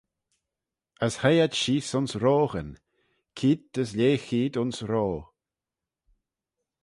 [1.05, 2.71] As hoie ad sheese ayns roaghyn,
[3.37, 5.19] keead as lieh-cheead ayns roa.